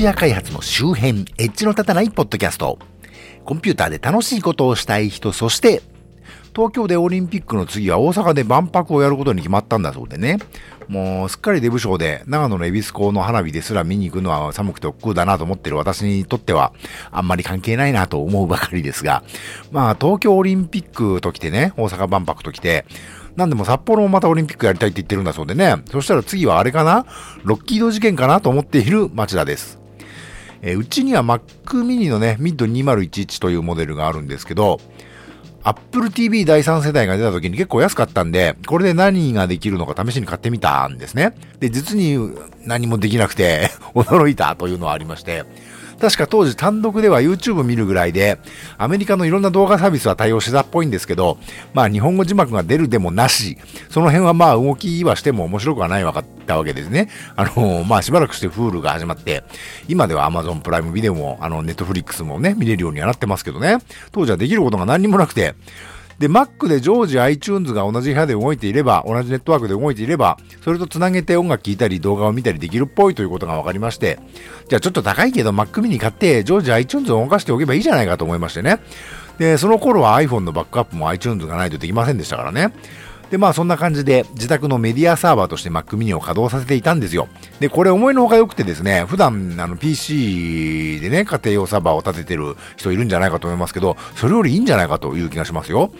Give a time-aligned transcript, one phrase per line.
[0.00, 2.78] フィア開発の周辺、エッジの立たないポッドキャスト。
[3.44, 5.82] コンピューターで楽しいことをしたい人、そして、
[6.56, 10.38] 東京でオリンピックの次は大阪で万博をやることに決まったんだそうでね。
[10.88, 16.72] もうすっかりデブ賞で長野の恵比寿港の花火ですら見に行くのは寒くて億劫だなと思ってる私にとっては
[17.12, 19.22] あんまり関係ないなと思うばかりですが、
[19.70, 22.86] まあ東京オリンピックと来てね、大阪万博と来て、
[23.36, 25.76] なんでも札幌もまたオリンピックやりたいって言ってるんだそうでね。
[25.90, 27.04] そしたら次はあれかな？
[27.44, 29.78] ロッキード事件かなと思っている町田です。
[30.62, 31.40] えー、うちには Mac
[31.84, 34.80] mini のね、mid2011 というモデルがあるんですけど、
[35.62, 41.34] Apple TV 第3世代が出た時に結構安かったんで、これで何ができるのか試しに買ってみたんですね。
[41.58, 42.32] で、実に
[42.64, 45.44] 何もできなくて 驚いたというのはありまして、
[46.00, 48.38] 確か当時単独では YouTube 見るぐらいで、
[48.78, 51.38] アメリカのいろんな動画サービスは対応してたっぽいんですけど、
[51.74, 53.58] まあ日本語字幕が出るでもなし、
[53.90, 57.10] その辺はまあ動きはしても面白くはないわかったわけですね。
[57.36, 59.44] あの、まあしばらくしてフールが始まって、
[59.88, 63.78] 今では Amazon プライムビデオも、あの、Netflix もね、見れるようにはなってますけどね。
[64.10, 65.54] 当時はできることが何にもなくて、
[66.20, 74.18] で、Mac で常時 iTunes が同じ部屋で動いていれば、同じネットワークで動いていれば、それと繋げて音楽聴いたり動画を見たりできるっぽいということが分かりまして、
[74.68, 78.80] じゃあちょっと高いけど Mac mini 買って常時 iTunes を動かしておけばいいじゃないかと思いましてね。
[79.38, 82.74] で、その頃は iPhone のバックアップも iTunes がないとできませんでしたからね。
[83.30, 87.28] で、まあそんな感じで自宅のメディアサーバーとして Mac mini を稼働させていたんですよ。
[87.60, 95.92] で、これ思いのほか良くてですね、普段あの PC でね、家庭用サーバーを立ててる人いるんじゃないかと思いますけど、それよりいいんじゃないかという気がしますよ。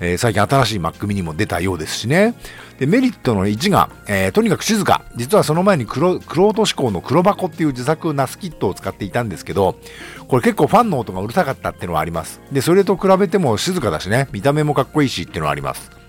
[0.00, 2.34] えー、最近新しい Mac mini も出たようですしね。
[2.80, 5.02] で、メリットの1が、えー、とにかく静か。
[5.14, 9.76] 実はその前に黒、黒落とし工の黒箱っていう自作ナスキットを使っていたんですけど、
[10.26, 12.40] これ結構ファンの音がうるさかったっていうのはあります。
[12.50, 16.01] で、それと比べても静かだしね、見た目もかっこいいしっていうのはあります。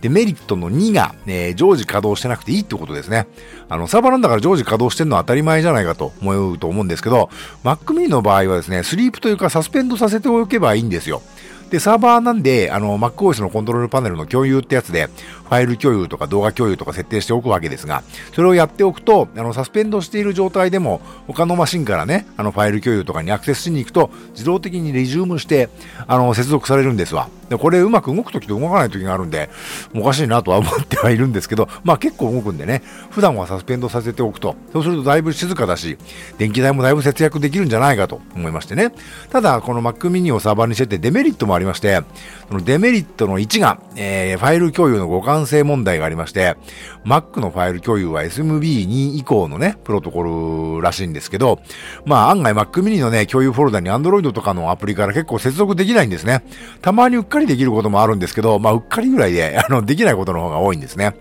[0.00, 3.26] で、メリットの2が、えー、常時稼働してなくていいってことですね。
[3.68, 7.30] あの、サーバーなんだから常時稼働してるのは当たり前じゃないかと思うと思うんですけど、
[7.64, 11.22] Mac mini の場合はですね、スリープというかサスペンドさせておけばいいんですよ。
[11.70, 25.68] で、サーバーなんで、あの、MacOS のコントロールパネルの共有ってやつで、ファイル共有とか動画共有とか設定しておくわけですが、それをやっておくと、あの、サスペンドしている状態でも、他のマシンからね、あの、ファイル共有とかにアクセスしに行くと、自動的にレジュームして、
[26.06, 27.28] あの、接続されるんですわ。
[27.50, 29.50] で、これうまく動くときと動かないときがあるんで、
[29.92, 35.98] おかしいなとは思ってはいるんですけど、まあ結構動くんでね、普段はサスペンドさせておくと、そうするとだいぶ静かだし、
[36.38, 38.92] 電気代もだいぶ節約できるんじゃないかと思いましてね。
[39.30, 42.02] ただ、この Mac mini をサーバーにしててデメリットもありまして、
[42.48, 46.56] そのデメリットの1が、えー、ファイル共有の互換性問題がありまして、
[47.04, 51.60] Mac のファイル共有は SMB2 以降のね、プロトコルらしいんですけど、
[52.04, 56.44] まあ案外 Mac mini のね、共有フォルダに Android とかのアプリから結構接続できないんですね。
[56.82, 61.14] たまにうっかりできることもあるんですけど、まあうっかりぐらいで、 あの、できないことの方が多いんですね。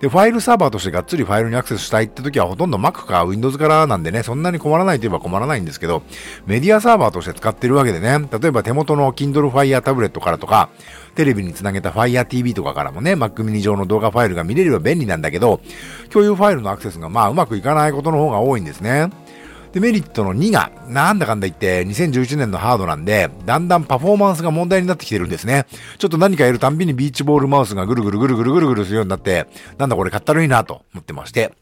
[0.00, 6.02] で、ファイルサーバーとしてがっつりファイルにアクセスしたいって時はほとんど Mac か Windows からなんでね、そんなに困らないといえば困らないんですけど、
[6.46, 10.68] メディアサーバーとして使ってるわけでね、例えば手元の Kindle Fire タブレットからとか、
[11.18, 15.60] テレビにつなげた Fire TV とかからもね、Mac mini 上の動画ファイルが見れれば便利なんだけど、
[16.10, 19.10] 共有ファイルのアクセスがまあうまくいかないことの方が多いんですね。
[19.72, 25.66] で、メリットの2が、なんだかんだ言って2011年のハードなんで、だんだんパフォーマンスが問題になってきてるんですね。
[25.98, 31.52] ちょっと何かやるたんびにビーチボールマウスがぐるぐるぐるぐるぐるぐるするようになって、なんだこれ買ったらいいなと思ってまして。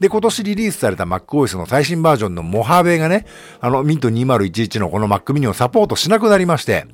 [0.00, 3.26] で、今年リリースされた MacOS の最新バージョンのモハベがね、
[3.60, 6.86] あの、 Mid 2011のこの Mac mini をサポートしなくなりまして、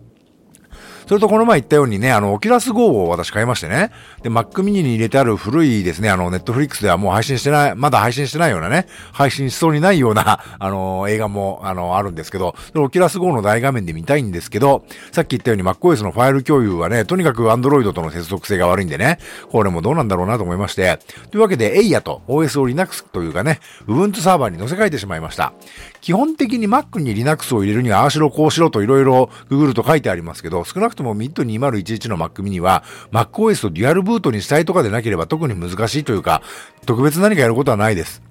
[1.09, 3.93] それとこの前言ったようにね、あの、オキュラス GO を私買いましてね。
[4.23, 19.19] で、Mac mini に入れてある古いですね、あの、 Netflix ではもう配信してない、まだ配信してないようなね、配信しそうにないような、 あの、映画も、あの、あるんですけど、そのオキュラス GO の大画面で見たいんですけど、さっき言ったように MacOS のファイル共有はね、とにかく Android との接続性が悪いんでね、
[19.51, 20.99] これもどうなんだろうなと思いまして、
[21.31, 25.55] というわけで、エイヤと OS を Linux というかね、Ubuntu サーバーに載せ替えてしまいました。
[26.03, 36.43] 基本的に Mac に Linux を入れるには、ああしろこうしろといろいろ Google と書いてありますけど、少なくとも Mid 2011 の Mac mini は MacOS とデュアルブートにしたいとかでなければ特に難しいというか、
[36.87, 38.23] 特別何かやることはないです。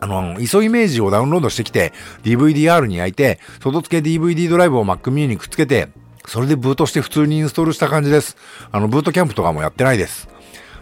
[0.00, 5.88] あの、ISO イメージをダウンロードしてきて、DVD-R に焼いて、外付け DVD ドライブを Mac mini にくっつけて、
[6.26, 8.36] それでブートして普通にインストールした感じです。
[8.72, 10.28] あの、ブートキャンプとかもやってないです。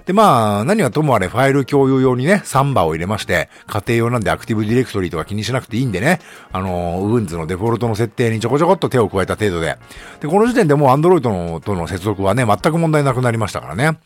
[0.09, 6.21] で、まあ、何はともあれファイル共有用にね、 Samba を入れまして、家庭用なんで Active Directory とか気にしなくていいんでね、
[6.51, 9.77] あの、ウーンズのデフォルトの設定にちょこちょこっと手を加えた程度で。
[10.21, 13.99] で、この時点でもう Android のとの接続はね、全く問題なくなりましたからね。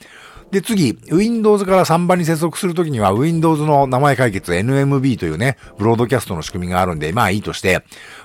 [0.53, 7.83] で、次、Windows から3番に接続するときには、Windows の名前解決 NMB というね、ブロードキャストの仕組みがあるんで、まあいいとして、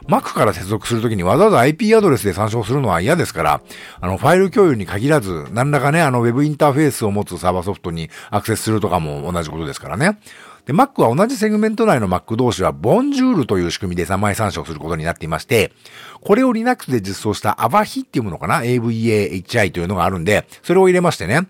[0.09, 3.61] Mac から接続するときにわざわざ IP アドレスで参照するのは嫌ですから、
[4.01, 10.19] あの、ファイル共有に限らず、何らかね、あの、Web インターフェースを持つサーバーソフトにアクセスするとかも同じことですからね。
[10.65, 15.71] で、Mac は同じセグメント内の Mac 同士は、ボンジュールという仕組みで3枚参照することになっていまして、
[16.19, 21.47] これを Linux で実装した AVAHI っていうものかな ?AVAHI というのがあるんで、それを入れましてね。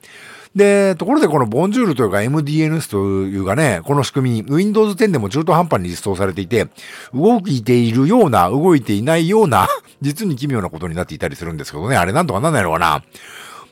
[0.58, 6.68] で、ところでこのボンジュールというか MDNS というかね、この仕組み、Windows 10でも中途半端に実装されていて、
[7.14, 9.68] 動いているような、動いていないような、
[10.02, 13.04] 実に奇妙なことになっていたりするんですけどね、あれなんとかなんないのかな？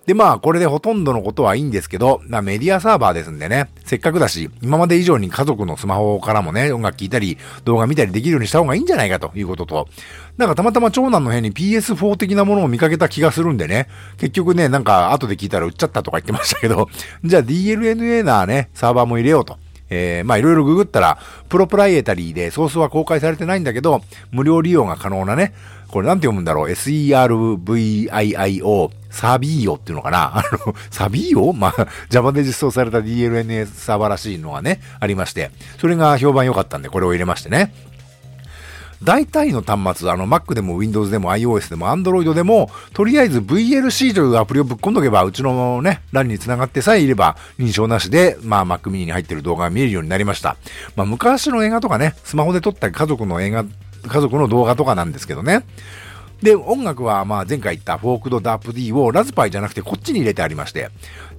[0.05, 9.87] で、まあ、これでほとんどのことはいいんですけど、まあ、メディアサーバーですんでね、せっかくだし、今まで以上に家族のスマホからもね、音楽聴いたり、動画見たりできるようにした方がいいんじゃないかということと、
[10.37, 13.87] なんかたまたま長男の部屋に PS4 的なものを見かけた気がするんでね、
[14.17, 16.87] 結局ね、なんか後で聞いたら売っちゃったとか言ってましたけど、
[17.25, 19.57] じゃあ DLNA なね、サーバーも入れようと。
[19.87, 21.17] えー、まあいろいろググったら、
[21.49, 25.53] プロプライエタリーでソースは公開されてないんだけど、無料利用が可能なね、
[25.87, 28.09] これなんて読むんだろう ?SERVIIO、
[29.15, 30.39] サビーオっていうのかな？
[30.39, 37.73] あの、サビーオまあ、Java で実装された DLNA サーバーらしいのがね、ありまして、それが評判良かったんで、これを入れましてね。
[39.03, 50.57] 大体の端末、あの Mac でも Windows でも iOS でも Android でも、とりあえず VLC というアプリをぶっ込んどけば、うちのね、欄に繋がってさえいれば、認証なしで、まあ Mac mini に入ってる動画が見えるようになりました。
[50.95, 53.65] まあ昔の映画とかね、スマホで撮った家族の映画、
[54.07, 55.63] 家族の動画とかなんですけどね。
[56.41, 60.89] で、音楽はまあ前回言ったフォークドダープ D をラズパイじゃなくてこっちに入れてありまして、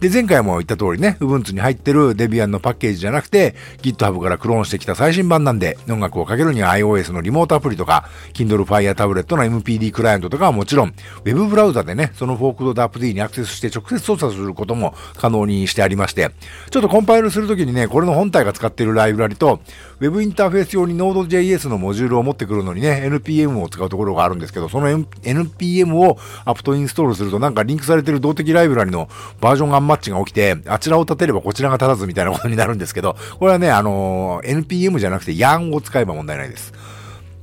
[0.00, 10.94] で、前回も言った通りね、Ubuntu に入ってるデビアンのパッケージじゃなくて、GitHub からクローンしてきた最新版なんで、音楽をかけるには iOS のリモートアプリとか、Kindle Fire タブレットの MPD クライアントとかはもちろん、
[11.24, 16.30] Web ブラウザでね、そのフォークドダープ D にアクセスして直接操作することも可能にしてありまして、
[16.70, 19.60] ちょっとコンパイルするときにね、これの本体が使っているライブラリと、
[20.00, 29.08] Web インターフェース用に Node.js のモジュールを持ってくるのにね、NPM を使うところがあるんですけど、その NPM をアプトインストールするとなんかリンクされてる動的ライブラリの
[29.40, 36.72] バージョンアマッチが起きて、あちらを立てればこちらが立たずみたいなことになるんですけど、これはね、あのー、NPM じゃなくて YAN を使えば問題ないです。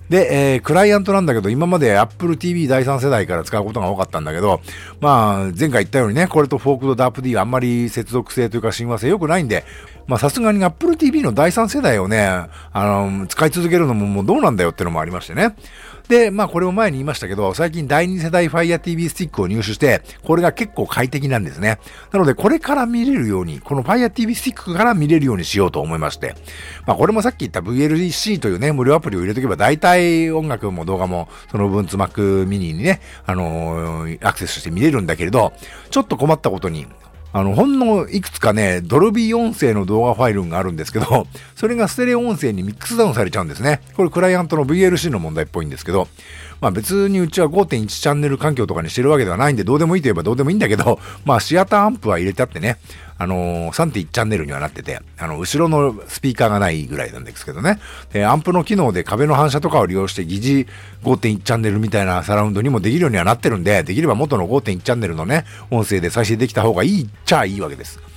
[0.09, 4.61] で、えー、クライアントなんだけど、今まで Apple TV 第3世代から使うことが多かったんだけど、
[4.99, 9.63] まあ、前回言ったようにね、これとフォークドダープ D はあんまり接続性というか親和性良くないんで、
[10.05, 15.55] まあさすがに Apple TV の第3世代をね、あの、使い続けるのももうどうなんだよってのもありましてね。
[16.13, 21.79] で、まあこれも前に言いましたけど、最近第2世代 Fire TV スティックを入手して、これが結構快適なんですね。
[22.11, 26.35] なのでこれから見れるように、この Fire TV スティックから見れるようにしようと思いまして。
[26.85, 35.51] まあこれもさっき言った VLC というね、無料アプリを入れとけば大体音楽も動画もその分 Mac mini にね、あのー、アクセスして見れるんだけれど、
[35.89, 36.85] ちょっと困ったことに、
[37.35, 41.25] あの、ほんのいくつかね、ドルビー音声の動画ファイルがあるんですけど、
[41.55, 43.81] それがステレオ音声にミックスダウンされちゃうんですね。
[43.95, 46.07] これクライアントの VLC の問題っぽいんですけど、
[46.61, 52.77] まあ別にうちは5.1チャンネル環境とかにしてるわけではないんで、どうでもいいといえばどうでもいいんだけど、 まあシアターアンプは入れてあってね、
[53.17, 57.79] あのー、3.1チャンネルにはなってて、あの、後ろのスピーカーがないぐらいなんですけどね。
[58.11, 60.65] で、アンプの機能で壁の反射とかを利用して疑似
[61.03, 68.12] 5.1チャンネルみたいなサラウンドにもできるようにはなってるんで、できれば元の5.1チャンネルのね、音声で再生できた方がいいっちゃいいわけです。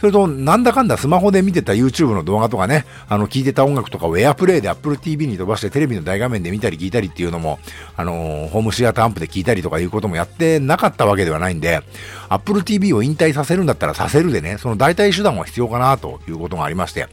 [0.00, 7.58] それと、なんだかんだスマホで見てた YouTube の動画とかね、あの、聴いてた音楽とかを AirPlay で Apple TV に飛ばしてテレビの大画面で見たり聞いたりっていうのも、
[7.96, 11.82] あのー、ホームシアターアンプで聞いたりとかいうこともやってなかったわけではないんで、
[12.30, 17.08] Apple TV を引退させるんだったらさせるでね、その代替手段は必要かなということがありまして、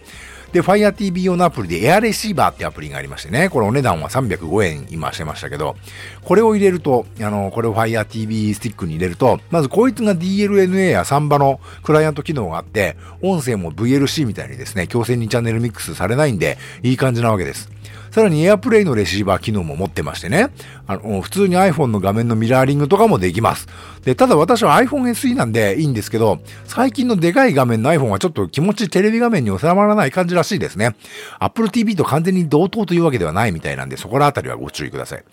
[0.51, 5.75] で、Fire TV 用のアプリでエアレシーバーってアプリがありましてね、これお値段は305円今してましたけど、
[6.24, 17.76] これを入れると、あの、これを Fire TV スティックに入れると、まずこいつが DLNA やサンバのクライアント機能があって、音声も VLC みたいにですね、強制にチャンネルミックスされないんで、いい感じなわけです。
[18.17, 20.50] さらに AirPlay のレシーバー機能も持ってましてね、
[20.88, 23.67] あの、普通に iPhone の画面のミラーリングとかもできます。
[24.05, 30.95] で、ただ私は iPhone SE なんでいいんですけど、最近のでかい画面の iPhone はちょっと気持ちテレビ画面に収まらない感じらしいですね。
[31.38, 35.24] Apple TV と完全に同等というわけではないみたいなんで、そこらあたりはご注意ください。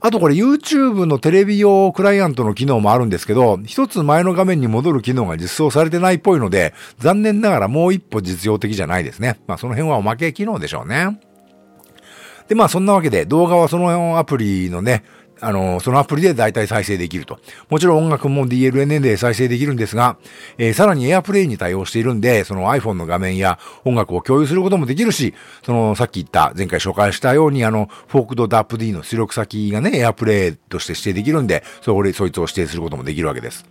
[0.00, 9.40] あとこれ YouTube のテレビ用クライアントの機能もあるんですけど、一つ前の画面に戻る機能が実装されてないっぽいので、残念ながらもう一歩実用的じゃないですね。
[9.46, 11.31] まあその辺はおまけ機能でしょうね。
[12.52, 15.04] で、まあそんなわけで動画はそのアプリのね、
[15.40, 17.38] あの、そのアプリで大体再生できると。
[17.70, 20.18] もちろん音楽も DLNA で再生できるんですが、
[20.58, 25.32] えー、さらに AirPlay に対応しているんで、その iPhone の画面や音楽を共有することもできるし、
[25.64, 33.64] そのさっき言った、前回紹介したように、あの、フォークド DAPD の出力先がね、AirPlay として指定できるんで、それ、そいつを指定することもできるわけです。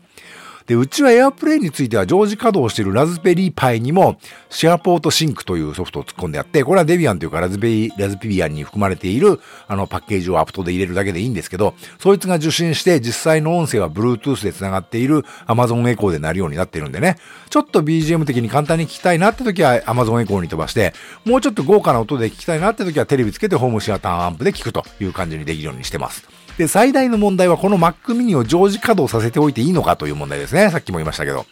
[0.67, 4.17] で、うちは AirPlay については常時稼働しているラズベリーパイにも
[4.49, 17.17] シェアポートシンクというソフトを突っ込んであって、これはデビアンというかラズベリー、ラズピビアンに含まれているあのパッケージをアプトで入れるだけでいいんですけど、そいつが受信して実際の音声は Bluetooth で繋がっている Amazon Echo で鳴るようになっているんでね、
[17.49, 20.93] ちょっと BGM 的に簡単に聞きたいなって時は Amazon Echo に飛ばして、
[21.25, 26.40] もうちょっと豪華な音で聞きたいなって時はテレビつけてホームシアターアンプで聞くという感じにできるようにしてます。
[26.57, 30.69] で、最大の問題はこの Mac mini を常時稼働させておいていいのかという問題ですね。
[30.69, 31.45] さっきも言いましたけど。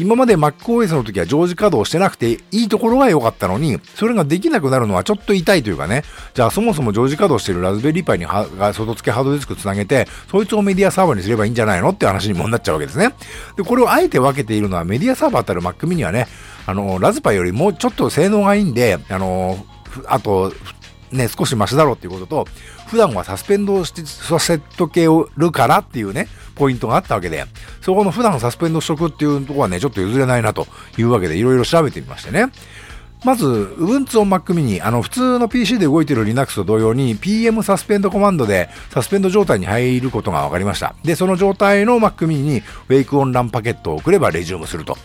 [0.00, 6.02] 今まで MacOS の時は常時稼働してなくていいところが良かったのに、それができなくなるのはちょっと痛いというかね。
[6.34, 13.10] じゃあそもそも常時稼働してるラズベリーパイに外付けハードディスクつなげて、そいつをメディアサーバーにすればいいんじゃないのって話にもなっちゃうわけですね。
[13.56, 16.26] で、これをあえて分けているのはメディアサーバーたる Mac mini はね、
[16.66, 19.64] あの、ラズパイよりもうちょっと性能がいいんで、あの、
[20.06, 20.52] あと、
[21.12, 22.48] ね、少しマシだろうっていうことと、
[22.94, 27.44] 普段はサスペンドをしてさせとけるからっていうね、ポイントがあったわけで、
[27.80, 32.52] そこの普段サスペンドしとくっていうところはね、ちょっと譲れないなというわけで、いろいろ調べてみましてね。
[33.24, 40.94] まず、Ubuntu on Mac mini、あの、普通の PC で動いてる Linux と同様に PM サスペンドコマンドでサスペンド状態に入ることが分かりました。
[41.02, 44.96] で、その状態の Mac mini に Wake on LAN パケットを送ればレジュームすると。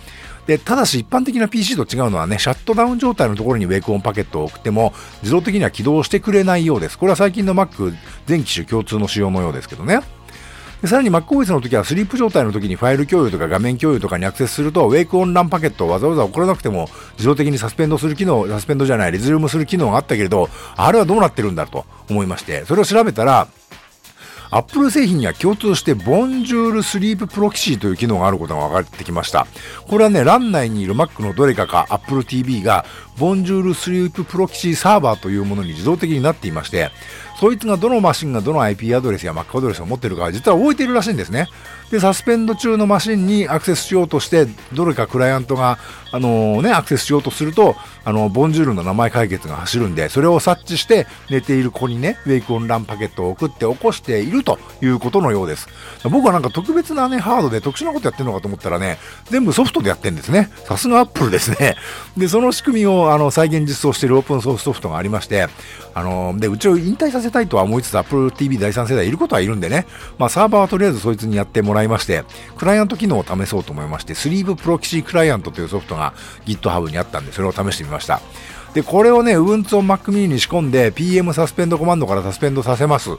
[0.47, 6.97] で、ただし一般的な PC と違うのはね、シャットダウン状態のところにウェイクオンパケットを送っても、自動的には起動してくれないようです。
[6.97, 10.01] これは最近の Mac 全機種共通の仕様のようですけどね。
[10.81, 23.47] でさらに MacOS の時はスリープ状態の時にファイル共有とか画面共有とかにアクセスすると、 Wake-on-LAN パケットをわざわざ送らなくても自動的にサスペンドする機能、サスペンドじゃない、レジュームする機能があったけれど、あれはどうなってるんだと思いまして、それを調べたら、
[24.51, 29.45] アップル製品には共通して Bonjour Sleep Proxy という機能があることが分かってきました。
[29.87, 32.83] これはね、 LAN 内にいる Mac のどれかか Apple TV が
[33.19, 36.89] Bonjour Sleep Proxy サーバーというものに自動的になっていまして、
[37.39, 41.47] そいつがどのマシンがどの IP アドレスや Mac アドレスを持ってるか実は覚えてるらしいんですね。
[41.91, 45.79] で、サスペンド中のマシンにアクセスしようとして、どれかクライアントが、
[46.11, 55.67] あのー、ね、アクセスしようとすると、あの、ボンジュールの名前解決が走るんで、それを察知して寝ている子にね、ウェイクオンランパケットを送って起こしているということのようです。
[56.03, 60.49] 僕はなんか特別なね、ハードで特殊なことやってるのかと思ったらね、全部ソフトでやってるんですね。
[60.65, 61.75] さすがアップルですね。
[62.17, 65.47] で、その仕組みをあの再現実装しているオープンソースソフトがありまして、
[65.95, 69.85] あのー、で、うちを引退させたいとは思いつつ Apple TV 第3世代いることはいるんでね、
[70.17, 72.23] まあサーバーはとりあえずそいつにやってもらいまして、
[72.57, 76.13] クライアント機能を試そうと思いまして、スリーブプロキシークライアントというソフトが
[76.45, 78.21] GitHub にあったんで、それを試してみました。
[78.73, 83.09] で、これをね、Ubuntu on Mac mini に仕込んで、PM サスペンドコマンドからサスペンドさせます。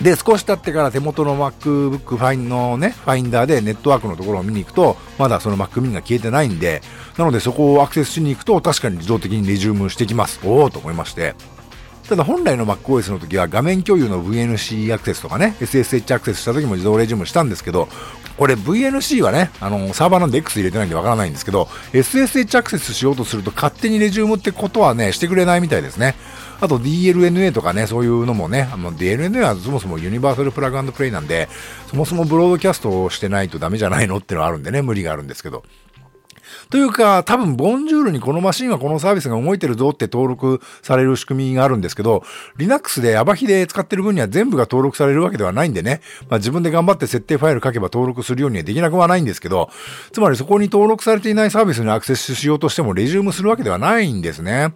[0.00, 6.82] で、少し経ってから手元の MacBook ファインのね、ファインダーでネットワークのところを見に行くと、まだその Mac mini が消えてないんで、
[7.16, 10.40] なのでそこをアクセスしに行くと、確かに自動的にレジュームしてきます。
[10.44, 11.34] おおと思いまして。
[12.08, 17.88] ただ本来の MacOS の時は画面共有の VNC アクセスとかね、SSH アクセスした時も自動レジュームしたんですけど、
[18.36, 26.14] これ VNC はね、あの、サーバーなんで X 入れてないんでわからないんですけど、SSH アクセスしようとすると勝手にレジュームってことはね、してくれないみたいですね。
[26.60, 31.48] あと DLNA とかね、そういうのもね、あの DLNA はそもそもユニバーサルプラグプレイなんで、
[31.88, 35.64] そもそもブロードキャストをしてないとダメじゃないのってのはあるんでね、無理があるんですけど。
[36.70, 42.24] というか、多分、ボンジュールにこのマシンはこのサービスが動いてるぞって登録される仕組みがあるんですけど、
[42.56, 49.70] Linux でアバヒで使ってる分には全部が登録されるわけではないんでね、まあ自分で頑張って設定ファイル書けば登録するようにはできなくはないんですけど、
[50.12, 54.74] つまりそこに登録されていないサービスにアクセスしようとしてもレジュームするわけではないんですね。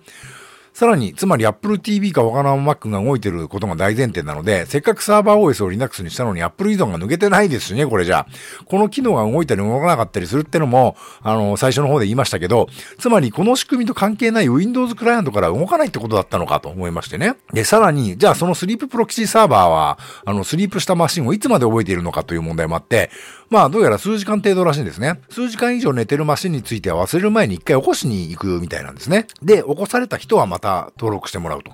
[0.80, 8.26] さらに、つまり Apple TV か他の Mac が動いてることが大前提なので、せっかくサーバー OS を Linux にしたのに Apple 依存が抜けてないですしね、これじゃあ。
[8.64, 12.66] この機能が動いたり動かなかったりするってのも、あの、最初の方で言いましたけど、
[12.98, 17.34] つまりこの仕組みと関係ない Windows クライアントから動かないってことだったのかと思いましてね。
[17.52, 23.10] で、さらに、じゃあそのスリーププロキシサーバーは、あの、スリープしたマシンをいつまで覚えているのかという問題もあって、
[23.50, 25.20] まあ、どうやら数時間程度らしいんですね。
[25.28, 29.26] 数時間以上寝てるマシンについては忘れる前に一回起こしに行くみたいなんですね。
[29.42, 31.72] で、起こされた人はまた登録してもらうと。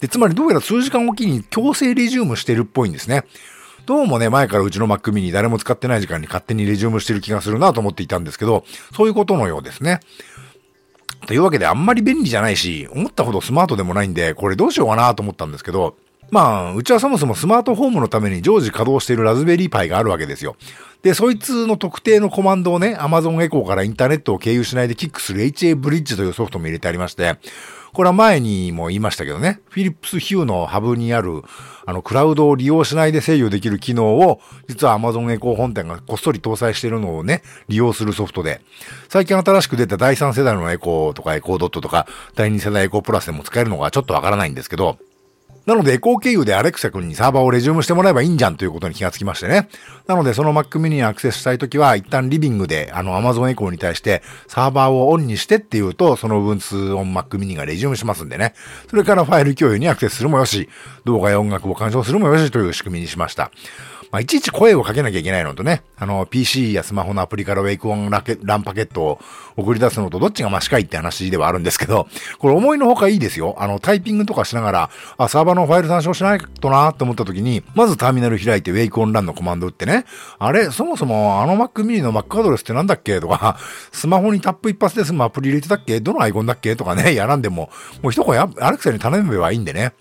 [0.00, 3.24] で、つまりどうやら数時間おきに強制レジュームしてるっぽいんですね。
[3.86, 10.00] どうもね、前からうちの Mac mini 誰も使ってない時間に勝手にレジュームしてる気がするなと思っていたんですけど、そういうことのようですね。
[11.26, 15.96] というわけであんまり便利じゃないし、思ったほどスマートでもないんで、これどうしようかなと思ったんですけど、
[16.30, 20.56] まあ、うちはそもそもスマートフォームのために常時稼働しているラズベリーパイがあるわけですよ。
[21.02, 27.36] で、そいつの特定のコマンドをね、Amazon Echo からインターネットを経由しないでキックする HA ブリッジというソフトも入れてありまして、
[27.92, 31.42] これは前にも言いましたけどね、フィリップスヒューのハブにある、
[31.86, 38.60] あの、クラウドを利用しないで制御できる機能を、実は Amazon エコー本店がこっそり搭載しているのをね、利用するソフトで、
[39.08, 42.06] 最近新しく出た第3世代のエコーとかエコードットとか、
[42.36, 44.98] 第2世代エコープラスでも使えるのがちょっとわからないんですけど、
[45.66, 49.68] なので、エコー経由でアレクサ君にサーバーをレジュームしてもらえばいいんじゃんということに気がつきましてね。
[50.06, 58.54] なので、その Mac mini にアクセスしたいときは、一旦リビングで、あの、Amazon エコーに対して、サーバーをオンにしてっていうと、その Ubuntu on Mac mini がレジュームしますんでね。
[58.88, 60.68] それからファイル共有にアクセスするもよし、
[61.04, 63.50] 動画や音楽を鑑賞するもよしという仕組みにしました。
[64.10, 69.20] まあ、いちいち声をかけなきゃいけないのとね、あの、PC やスマホのアプリからウェイクオンラケランパケットを
[69.56, 72.08] 送り出すのとどっちがマシかいって話ではあるんですけど、
[72.40, 73.54] これ思いのほかいいですよ。
[73.58, 80.06] あの、タイピングとかしながら、あ、サーバーのファイル参照しないとなって思った時に、まずターミナル開いてウェイクオンランのコマンド打ってね、
[80.40, 83.20] あれ、そもそもあの Mac mini の Mac アドレスってなんだっけ？
[83.20, 83.58] とか、
[83.92, 86.00] スマホにタップ一発で済むアプリ入れてたっけ？
[86.00, 86.74] どのアイコンだっけ？
[86.74, 87.70] とかね、やらんでも、
[88.02, 89.92] もう一声アレクサに頼めばいいんでね。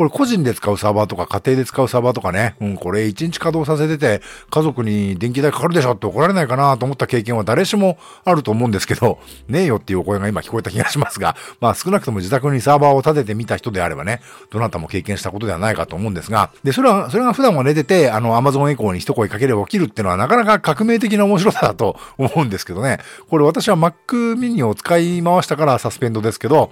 [0.00, 23.00] これ個人で使うサーバーとか家庭で使うサーバーとかね、うん、これ一日稼働させてて家族に電気代かかるでしょって怒られないかなと思った経験は誰しもあると思うんですけど、 ねえよっていうお声が今聞こえた気がしますが、 まあ少なくとも自宅にサーバーを立ててみた人であればね、どなたも経験したことではないかと思うんですが、で、それは、それが普段は寝てて、あの、Amazon エコーに一声かければ起きるっていうのはなかなか革命的な面白さだと思うんですけどね。
[23.28, 23.92] これ私は Mac
[24.34, 26.70] mini を使い回したからサスペンドですけど、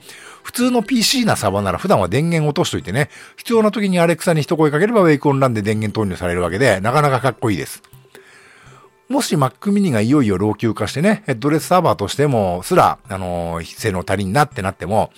[0.49, 7.83] 普通の PC なサーバーなら普段は電源落としといてね、必要な時にアレクサに一声かければウェイクオンランで電源投入されるわけで、なかなかかっこいいです。
[9.09, 15.11] もし Mac mini がいよいよ老朽化してね、ヘッドレスサーバーとしても、すら、あのー、性能足りんなってなっても、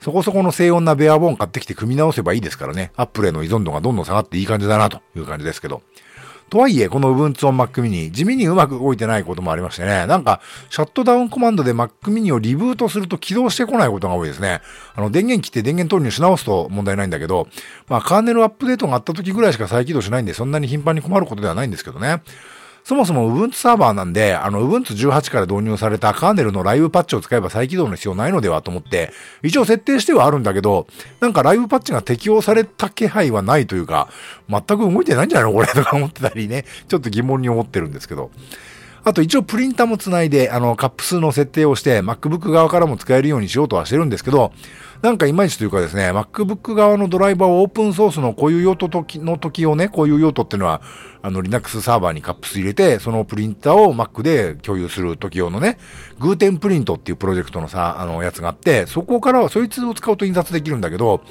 [0.00, 5.82] そこそこの静音なベアボーン買ってきて組み直せばいいですからね、アップルへの依存度がどんどん下がっていい感じだなという感じですけど。
[6.52, 14.60] とはいえ、この Ubuntu on Mac mini、地味にうまく動いてないこともありましてね、なんか、シャットダウンコマンドで Mac mini をリブートすると起動してこないことが多いですね。
[14.94, 17.48] あの、電源切って電源投入し直すと問題ないんだけど、
[17.88, 22.20] まあ、カーネルアップデートがあった時ぐらいしか再起動しないんで、そんなに頻繁に困ることではないんですけどね。
[22.84, 29.12] そもそも Ubuntu サーバーなんで、あの Ubuntu 18から導入されたカーネルのライブパッチを使えば再起動の必要ないのではと思って、
[29.42, 30.86] 一応設定してはあるんだけど、
[31.20, 34.08] なんかライブパッチが適用された気配はないというか、
[34.48, 35.56] 全く動いてないんじゃないの？
[35.56, 38.30] これとか思ってたりね、ちょっと疑問に思ってるんですけど。
[39.04, 44.52] あと一応プリンターもつないで、あの、カップ数の設定をして、MacBook 側からも使えるようにしようとはしてるんですけど、
[45.00, 50.82] なんかいまいちというかですね、MacBook 側のドライバーをオープンソースのこういう用途の時をね、こういう用途っていうのは、
[51.22, 55.78] あの、Linux サーバーにカップ数入れて、そのプリンターを Mac で共有する時用のね、
[56.18, 61.22] グーテンプリントっていうプロジェクトのさ、あの、やつがあって、そこからはそいつを使うと印刷できるんだけど、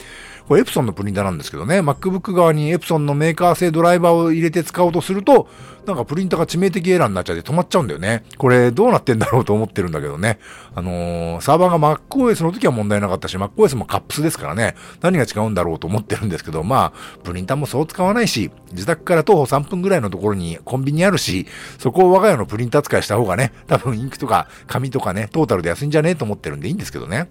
[0.47, 5.47] これエプソンのプリンターなんですけどね、MacBook 側にエプソンのメーカー製ドライバーを入れて使おうとすると、
[5.85, 8.23] なんかプリンターが致命的エラーになっちゃって止まっちゃうんだよね。
[8.37, 10.39] これどうなってんだろうと思ってるんだけどね。
[10.73, 21.45] あのー、サーバーが MacOS の時は問題なかったし、MacOS もカップスですからね、何が違うんだろうと思ってるんですけど、まあ、プリンターもそう使わないし、自宅から徒歩3分ぐらいのところにコンビニあるし、
[21.77, 26.11] そこを我が家のプリンター使いした方がね、多分インクとか紙とかね、トータルで安いんじゃね？
[26.11, 27.29] えと思ってるんでいいんですけどね。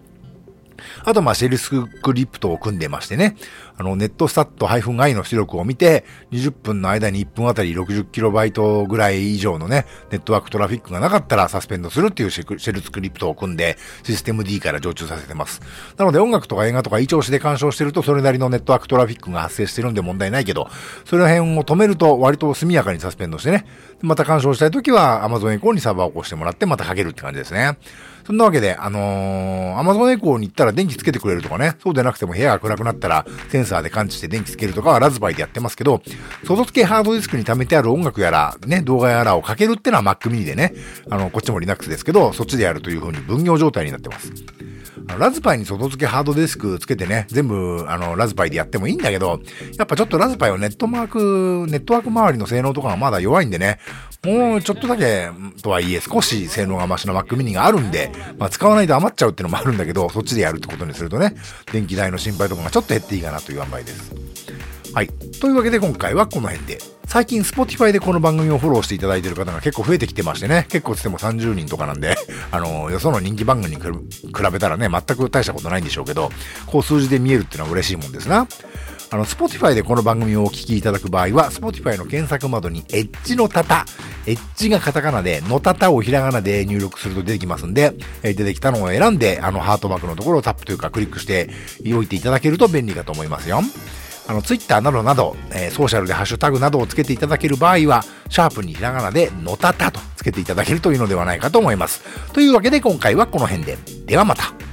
[1.04, 3.36] あと、ま、シェルスクリプトを組んでましてね、
[3.76, 15.60] あの、ネットスタット -i の出力を見て、20分の間に1分あたり 60kB ぐらい以上のね、ネットワークトラフィックがなかったらサスペンドするっていうシェルスクリプトを組んで、システム D から常駐させてます。
[15.96, 20.68] なので、音楽とか映画とか異調子で干渉してると、それなりのネットワークトラフィックが発生してるんで問題ないけど、
[21.04, 23.66] それら辺を止めると割と速やかにサスペンドしてね、
[24.02, 27.78] また干渉したいときは Amazon エコーにサーバーを起こしてもらってまたかけるって感じですね。
[28.30, 36.00] そんなわけで、あのー、アマゾンエコーに行ったら電気つけてくれるとかね、そうでなくても部屋が暗くなったらセンサーで感知して電気つけるとかはラズパイでやってますけど、
[36.44, 40.74] 外付けハードディスクに貯めてある音楽やら、ね、動画やらをかけるってのは Mac mini でね、
[41.10, 44.32] あの、こっちも Linux ですけど、そっちでやるという風に分業状態になってます。
[45.18, 49.40] ラズパイに外付けハードディスクつけてね、全部、あの、ラズパイでやってもいいんだけど、
[49.76, 53.80] やっぱちょっとラズパイはネットマーク、ネットワーク周りの性能とかがまだ弱いんでね、
[54.22, 55.30] もうちょっとだけ
[55.62, 61.34] とはいえ少し性能が増しの Mac mini があるんで、まあ使わないと余っちゃうっていうのもあるんだけど、そっちでやるってことにするとね、
[61.72, 64.12] 電気代の心配とかがちょっと減っていいかなという塩梅です。
[64.92, 65.08] はい。
[65.40, 66.78] というわけで今回はこの辺で。
[67.06, 72.16] 最近 Spotify でこの番組をフォローしていただいている方が結構増えてきてましてね、結構つっても30人とかなんで、
[72.52, 73.90] あの、よその人気番組に比
[74.52, 76.30] べたらね、全く大したことないんでしょうけど、
[76.66, 78.46] こう数字で見えるっていうのは嬉しいもんですな。
[79.12, 83.84] あの、Spotify でこの番組をお聞きいただく場合は、Spotify の検索窓にエッジのタタ、
[84.24, 87.92] エッジがカタカナで、のタタをひらがなで入力すると出てきますんで、
[88.22, 91.50] え出てきたのを選んで、あの、ハートマークのところをタップというかクリックして
[91.92, 93.62] おいていただけると便利かと思いますよ。
[94.28, 102.00] あの、ツイッターなどなど、えー、ソーシャルでハッシュタグなどをつけていただける場合は、シャープにひらがなで、のたたとつけていただけるというのではないかと思います。
[102.32, 103.76] というわけで今回はこの辺で。
[104.06, 104.69] ではまた。